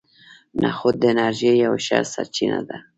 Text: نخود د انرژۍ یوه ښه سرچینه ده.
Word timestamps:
نخود 0.63 0.95
د 1.01 1.03
انرژۍ 1.11 1.53
یوه 1.63 1.79
ښه 1.85 1.99
سرچینه 2.13 2.59
ده. 2.67 2.77